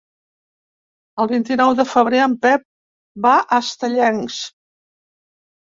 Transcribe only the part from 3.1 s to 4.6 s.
va a Estellencs.